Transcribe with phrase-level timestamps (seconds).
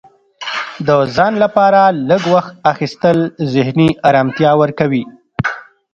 [0.87, 3.17] د ځان لپاره لږ وخت اخیستل
[3.53, 5.03] ذهني ارامتیا ورکوي.